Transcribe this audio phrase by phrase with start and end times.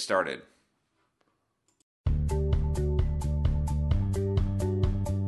[0.00, 0.42] started.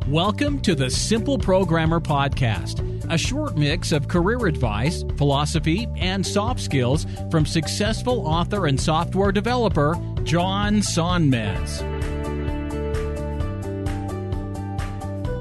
[0.09, 6.61] Welcome to the Simple Programmer Podcast, a short mix of career advice, philosophy, and soft
[6.61, 11.81] skills from successful author and software developer John Sonmez.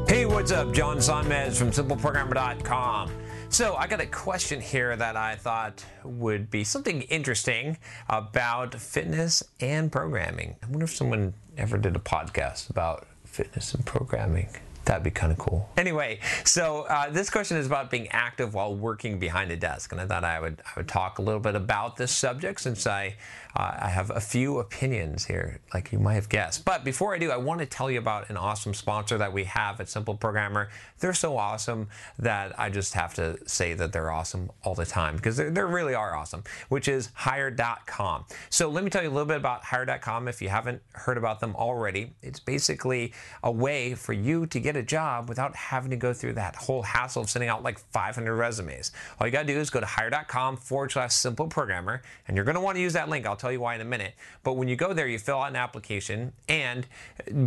[0.08, 0.74] Hey, what's up?
[0.74, 3.12] John Sonmez from SimpleProgrammer.com.
[3.62, 7.78] So, I got a question here that I thought would be something interesting
[8.10, 10.56] about fitness and programming.
[10.64, 14.50] I wonder if someone ever did a podcast about fitness and programming.
[14.86, 15.70] That'd be kind of cool.
[15.78, 20.02] Anyway, so uh, this question is about being active while working behind a desk, and
[20.02, 23.16] I thought I would I would talk a little bit about this subject since I
[23.56, 26.66] uh, I have a few opinions here, like you might have guessed.
[26.66, 29.44] But before I do, I want to tell you about an awesome sponsor that we
[29.46, 30.70] have at Simple Programmer.
[31.00, 31.90] They're so awesome
[32.20, 35.94] that I just have to say that they're awesome all the time because they really
[35.96, 38.26] are awesome, which is Hired.com.
[38.50, 41.40] So let me tell you a little bit about Hired.com if you haven't heard about
[41.40, 42.14] them already.
[42.22, 43.14] It's basically
[43.44, 46.84] a way for you to get a job without having to go through that whole
[46.84, 48.92] hassle of sending out like 500 resumes.
[49.20, 52.46] All you got to do is go to Hired.com forward slash simple programmer, and you're
[52.46, 53.26] going to want to use that link.
[53.26, 54.14] I'll tell you why in a minute.
[54.44, 56.86] But when you go there, you fill out an application, and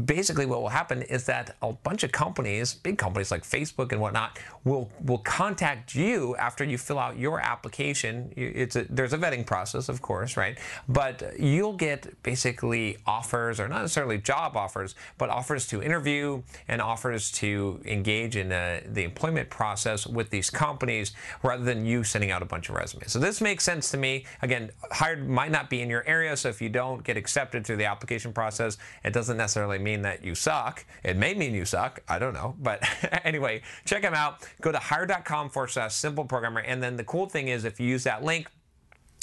[0.04, 4.00] basically what will happen is that a bunch of companies, big companies like Facebook and
[4.00, 8.32] whatnot, will will contact you after you fill out your application.
[8.36, 10.58] It's a, there's a vetting process, of course, right?
[10.88, 16.80] But you'll get basically offers, or not necessarily job offers, but offers to interview and
[16.80, 21.12] offers to engage in uh, the employment process with these companies
[21.42, 23.12] rather than you sending out a bunch of resumes.
[23.12, 24.24] So this makes sense to me.
[24.42, 27.76] Again, hired might not be in your area, so if you don't get accepted through
[27.76, 30.84] the application process, it doesn't necessarily mean that you suck.
[31.04, 32.00] It may mean you suck.
[32.08, 32.56] I don't know.
[32.58, 32.82] But
[33.24, 34.48] anyway, check them out.
[34.60, 36.60] Go to hired.com forward slash simple programmer.
[36.60, 38.48] And then the cool thing is if you use that link,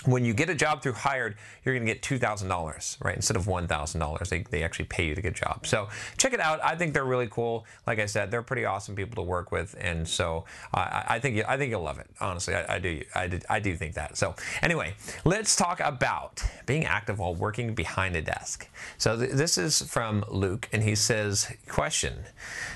[0.05, 3.15] when you get a job through hired, you're going to get $2,000, right?
[3.15, 5.67] Instead of $1,000, they, they actually pay you to get a job.
[5.67, 6.63] So check it out.
[6.63, 7.65] I think they're really cool.
[7.85, 9.75] Like I said, they're pretty awesome people to work with.
[9.79, 12.09] And so uh, I, think, you, I think you'll love it.
[12.19, 13.01] Honestly, I, I do.
[13.13, 14.17] I, did, I do think that.
[14.17, 18.67] So anyway, let's talk about being active while working behind a desk.
[18.97, 22.25] So th- this is from Luke, and he says, question,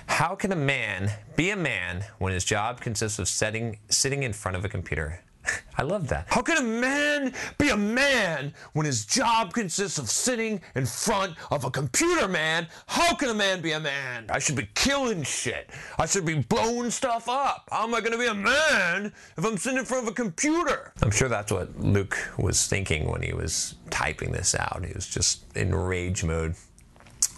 [0.07, 4.33] how can a man be a man when his job consists of setting, sitting in
[4.33, 5.21] front of a computer?
[5.77, 6.27] I love that.
[6.29, 11.35] How can a man be a man when his job consists of sitting in front
[11.51, 12.67] of a computer, man?
[12.87, 14.25] How can a man be a man?
[14.29, 15.69] I should be killing shit.
[15.97, 17.67] I should be blowing stuff up.
[17.71, 20.15] How am I going to be a man if I'm sitting in front of a
[20.15, 20.93] computer?
[21.01, 24.83] I'm sure that's what Luke was thinking when he was typing this out.
[24.85, 26.55] He was just in rage mode.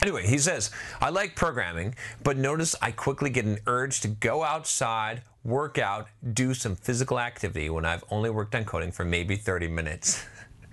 [0.02, 0.70] Anyway, he says,
[1.02, 6.10] I like programming, but notice I quickly get an urge to go outside, work out,
[6.34, 10.26] do some physical activity when I've only worked on coding for maybe 30 minutes.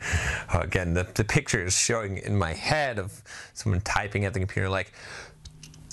[0.52, 3.22] Again, the, the picture is showing in my head of
[3.54, 4.92] someone typing at the computer like,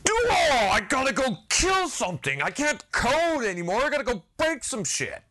[0.09, 2.41] Oh, I gotta go kill something.
[2.41, 3.83] I can't code anymore.
[3.83, 5.21] I gotta go break some shit.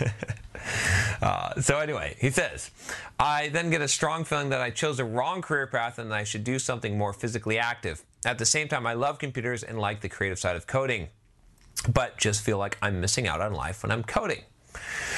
[1.22, 2.70] uh, so anyway, he says,
[3.18, 6.24] I then get a strong feeling that I chose the wrong career path and I
[6.24, 8.04] should do something more physically active.
[8.24, 11.08] At the same time, I love computers and like the creative side of coding,
[11.88, 14.42] but just feel like I'm missing out on life when I'm coding.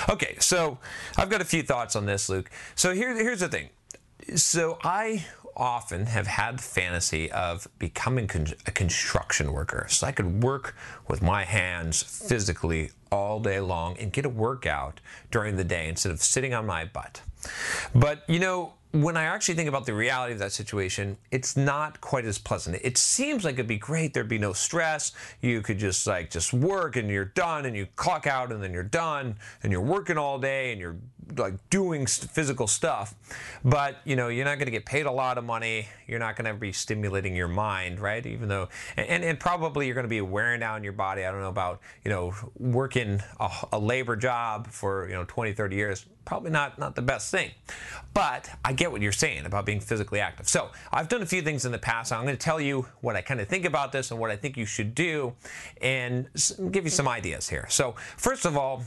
[0.08, 0.78] Okay, so
[1.16, 2.50] I've got a few thoughts on this, Luke.
[2.74, 3.70] So here, here's the thing.
[4.36, 5.24] So I
[5.56, 10.76] often have had the fantasy of becoming con- a construction worker so I could work
[11.08, 15.00] with my hands physically all day long and get a workout
[15.30, 17.22] during the day instead of sitting on my butt.
[17.94, 22.00] But you know, when I actually think about the reality of that situation, it's not
[22.00, 22.78] quite as pleasant.
[22.82, 24.14] It seems like it'd be great.
[24.14, 25.12] There'd be no stress.
[25.42, 28.72] You could just like just work and you're done and you clock out and then
[28.72, 30.96] you're done and you're working all day and you're
[31.36, 33.14] like doing physical stuff.
[33.64, 35.88] But you know, you're not going to get paid a lot of money.
[36.06, 38.24] You're not going to be stimulating your mind, right?
[38.24, 41.24] Even though, and, and probably you're going to be wearing down your body.
[41.24, 45.52] I don't know about, you know, working a, a labor job for, you know, 20,
[45.52, 47.50] 30 years probably not not the best thing.
[48.12, 50.46] But I get what you're saying about being physically active.
[50.46, 52.12] So I've done a few things in the past.
[52.12, 54.36] I'm going to tell you what I kind of think about this and what I
[54.36, 55.32] think you should do,
[55.80, 56.28] and
[56.70, 57.66] give you some ideas here.
[57.70, 58.84] So first of all,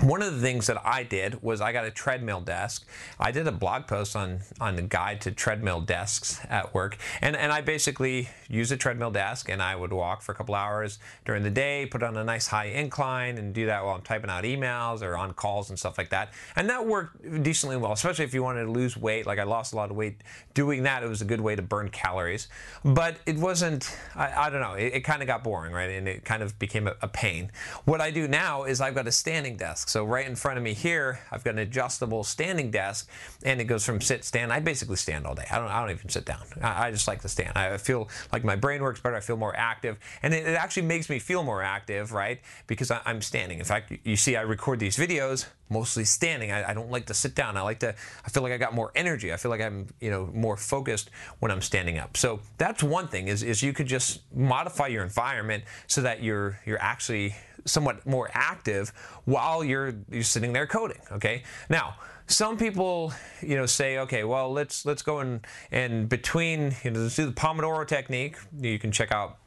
[0.00, 2.86] one of the things that I did was I got a treadmill desk.
[3.18, 7.36] I did a blog post on on the guide to treadmill desks at work, and
[7.36, 10.98] and I basically use a treadmill desk and I would walk for a couple hours
[11.24, 14.30] during the day, put on a nice high incline, and do that while I'm typing
[14.30, 16.32] out emails or on calls and stuff like that.
[16.56, 19.26] And that worked decently well, especially if you wanted to lose weight.
[19.26, 20.22] Like I lost a lot of weight
[20.54, 21.02] doing that.
[21.02, 22.48] It was a good way to burn calories,
[22.84, 23.96] but it wasn't.
[24.14, 24.74] I, I don't know.
[24.74, 25.90] It, it kind of got boring, right?
[25.90, 27.50] And it kind of became a, a pain.
[27.84, 29.87] What I do now is I've got a standing desk.
[29.88, 33.08] So right in front of me here, I've got an adjustable standing desk,
[33.42, 34.52] and it goes from sit stand.
[34.52, 35.46] I basically stand all day.
[35.50, 35.68] I don't.
[35.68, 36.42] I don't even sit down.
[36.60, 37.56] I, I just like to stand.
[37.56, 39.16] I feel like my brain works better.
[39.16, 42.40] I feel more active, and it, it actually makes me feel more active, right?
[42.66, 43.60] Because I, am standing.
[43.60, 46.52] In fact, you see, I record these videos mostly standing.
[46.52, 47.56] I, I don't like to sit down.
[47.56, 47.94] I like to.
[48.26, 49.32] I feel like I got more energy.
[49.32, 51.08] I feel like I'm, you know, more focused
[51.38, 52.18] when I'm standing up.
[52.18, 53.28] So that's one thing.
[53.28, 57.34] Is is you could just modify your environment so that you're you're actually
[57.64, 58.90] somewhat more active
[59.24, 61.00] while you're you're sitting there coding.
[61.12, 61.96] Okay, now
[62.26, 65.40] some people you know say okay well let's let's go and
[65.72, 69.38] and between you know let's do the pomodoro technique you can check out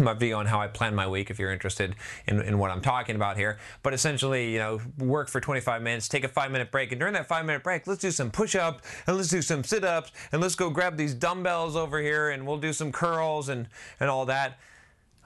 [0.00, 1.96] my video on how I plan my week if you're interested
[2.26, 3.58] in, in what I'm talking about here.
[3.82, 7.14] But essentially, you know, work for 25 minutes, take a five minute break, and during
[7.14, 10.12] that five minute break, let's do some push up and let's do some sit ups
[10.32, 13.68] and let's go grab these dumbbells over here and we'll do some curls and,
[13.98, 14.58] and all that.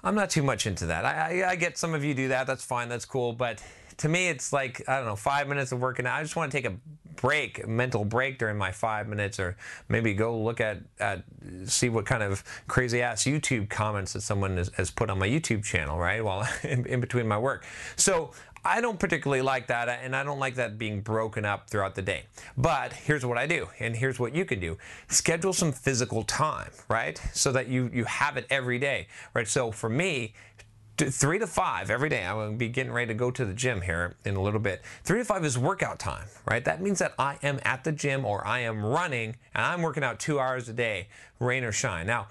[0.04, 1.04] I'm not too much into that.
[1.04, 2.46] I, I, I, get some of you do that.
[2.46, 2.88] That's fine.
[2.88, 3.32] That's cool.
[3.32, 3.62] But
[3.98, 6.18] to me, it's like, I don't know, five minutes of working out.
[6.18, 6.76] I just want to take a
[7.16, 9.56] break, mental break during my five minutes, or
[9.88, 11.24] maybe go look at, at
[11.66, 15.28] see what kind of crazy ass YouTube comments that someone has, has put on my
[15.28, 16.24] YouTube channel, right?
[16.24, 17.64] While in, in between my work.
[17.96, 18.32] So
[18.64, 21.96] I don't particularly like that, uh, and I don't like that being broken up throughout
[21.96, 22.26] the day.
[22.56, 26.70] But here's what I do, and here's what you can do: schedule some physical time,
[26.88, 29.48] right, so that you you have it every day, right?
[29.48, 30.34] So for me,
[30.96, 32.24] three to five every day.
[32.24, 34.60] I'm going to be getting ready to go to the gym here in a little
[34.60, 34.82] bit.
[35.04, 36.64] Three to five is workout time, right?
[36.64, 40.04] That means that I am at the gym or I am running and I'm working
[40.04, 41.08] out two hours a day,
[41.40, 42.06] rain or shine.
[42.06, 42.28] Now,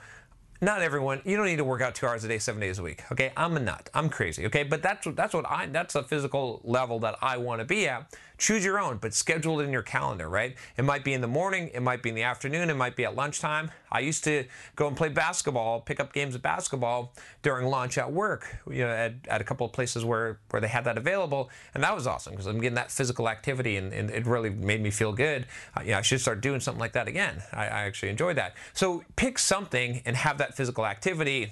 [0.63, 1.21] not everyone.
[1.25, 3.03] You don't need to work out two hours a day, seven days a week.
[3.11, 3.89] Okay, I'm a nut.
[3.95, 4.45] I'm crazy.
[4.45, 7.87] Okay, but that's that's what I that's a physical level that I want to be
[7.87, 8.15] at.
[8.41, 10.55] Choose your own, but schedule it in your calendar, right?
[10.75, 13.05] It might be in the morning, it might be in the afternoon, it might be
[13.05, 13.69] at lunchtime.
[13.91, 14.45] I used to
[14.75, 18.89] go and play basketball, pick up games of basketball during lunch at work, you know,
[18.89, 21.51] at, at a couple of places where, where they had that available.
[21.75, 24.81] And that was awesome because I'm getting that physical activity and, and, it really made
[24.81, 25.45] me feel good.
[25.77, 27.43] Uh, you know, I should start doing something like that again.
[27.53, 28.55] I, I actually enjoyed that.
[28.73, 31.51] So pick something and have that physical activity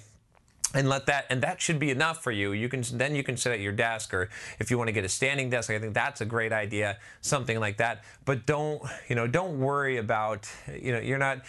[0.73, 2.51] and let that and that should be enough for you.
[2.51, 5.03] You can then you can sit at your desk or if you want to get
[5.03, 8.03] a standing desk i think that's a great idea something like that.
[8.25, 10.49] But don't you know don't worry about
[10.79, 11.39] you know you're not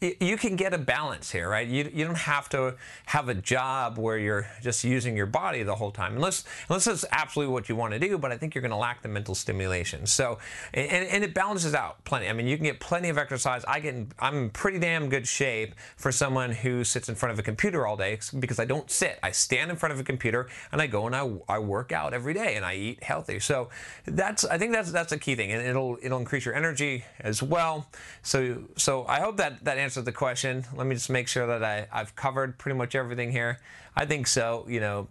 [0.00, 1.66] you can get a balance here right?
[1.66, 2.74] You, you don't have to
[3.06, 7.04] have a job where you're just using your body the whole time unless unless that's
[7.12, 9.34] absolutely what you want to do but i think you're going to lack the mental
[9.34, 10.06] stimulation.
[10.06, 10.38] So
[10.72, 12.28] and, and it balances out plenty.
[12.28, 13.64] I mean you can get plenty of exercise.
[13.66, 17.38] I get i'm in pretty damn good shape for someone who sits in front of
[17.38, 19.18] a computer all day because I don't sit.
[19.22, 22.14] I stand in front of a computer and I go and I, I work out
[22.14, 23.38] every day and I eat healthy.
[23.38, 23.70] So
[24.04, 27.42] that's I think that's that's a key thing, and it'll it'll increase your energy as
[27.42, 27.86] well.
[28.22, 30.64] So so I hope that that answers the question.
[30.74, 33.60] Let me just make sure that I I've covered pretty much everything here.
[33.96, 34.66] I think so.
[34.68, 35.08] You know,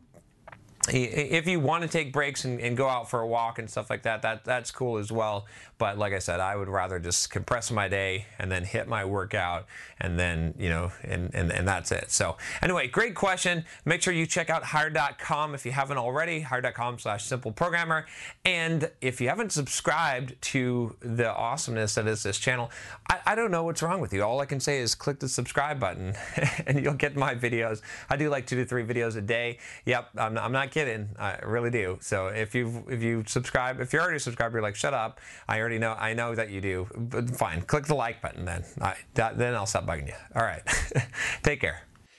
[0.90, 3.90] if you want to take breaks and, and, go out for a walk and stuff
[3.90, 5.46] like that, that that's cool as well.
[5.78, 9.06] But like I said, I would rather just compress my day and then hit my
[9.06, 9.66] workout
[10.00, 12.12] and then, you know, and, and, and that's it.
[12.12, 13.66] So anyway, great question.
[13.86, 18.06] Make sure you check out hired.com if you haven't already, hired.com slash simple programmer.
[18.44, 22.72] And if you haven't subscribed to the awesomeness that is this channel,
[23.10, 24.24] I, I don't know what's wrong with you.
[24.24, 26.14] All I can say is click the subscribe button
[26.68, 27.82] and you'll get my videos.
[28.10, 29.60] I do like two to three videos a day.
[29.86, 31.10] Yep, I'm, I'm not kidding.
[31.20, 32.00] I really do.
[32.02, 35.22] So if you if you subscribe, if you're already subscribed, you're like, shut up.
[35.48, 35.94] I already know.
[35.94, 36.88] I know that you do.
[36.96, 38.66] But fine, click the like button then.
[38.82, 40.16] I, that, then I'll stop bugging you.
[40.36, 40.64] All right.
[41.44, 41.84] Take care.